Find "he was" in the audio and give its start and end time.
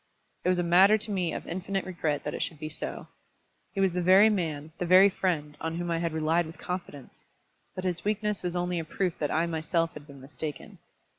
3.71-3.93